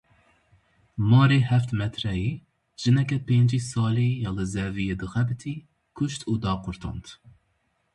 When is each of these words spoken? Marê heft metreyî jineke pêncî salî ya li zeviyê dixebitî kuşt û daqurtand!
Marê 1.11 1.39
heft 1.49 1.69
metreyî 1.79 2.31
jineke 2.81 3.17
pêncî 3.27 3.59
salî 3.71 4.09
ya 4.23 4.31
li 4.37 4.45
zeviyê 4.53 4.95
dixebitî 5.01 5.55
kuşt 5.97 6.21
û 6.31 6.33
daqurtand! 6.43 7.05